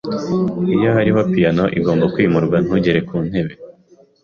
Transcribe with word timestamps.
Iyo 0.75 0.89
hariho 0.95 1.21
piyano 1.31 1.63
igomba 1.77 2.05
kwimurwa, 2.13 2.57
ntugere 2.65 2.99
kuntebe. 3.07 3.53